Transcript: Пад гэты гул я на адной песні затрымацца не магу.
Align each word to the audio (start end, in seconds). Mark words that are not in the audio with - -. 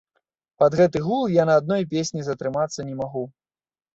Пад 0.61 0.71
гэты 0.79 1.01
гул 1.07 1.27
я 1.33 1.43
на 1.51 1.57
адной 1.61 1.83
песні 1.93 2.21
затрымацца 2.31 2.79
не 2.91 2.95
магу. 3.03 3.23